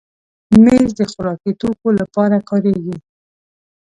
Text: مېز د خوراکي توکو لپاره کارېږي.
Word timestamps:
مېز 0.63 0.87
د 0.99 1.01
خوراکي 1.11 1.51
توکو 1.59 1.89
لپاره 1.99 2.35
کارېږي. 2.49 2.95